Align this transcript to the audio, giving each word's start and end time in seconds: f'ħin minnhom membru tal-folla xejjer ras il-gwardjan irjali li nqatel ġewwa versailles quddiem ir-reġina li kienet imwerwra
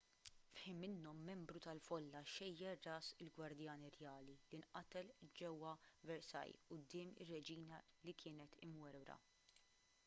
f'ħin 0.59 0.77
minnhom 0.83 1.19
membru 1.25 1.59
tal-folla 1.65 2.21
xejjer 2.35 2.79
ras 2.87 3.09
il-gwardjan 3.25 3.85
irjali 3.91 4.37
li 4.55 4.61
nqatel 4.63 5.13
ġewwa 5.41 5.75
versailles 6.13 6.65
quddiem 6.73 7.15
ir-reġina 7.27 7.83
li 8.09 8.17
kienet 8.25 8.61
imwerwra 8.69 9.19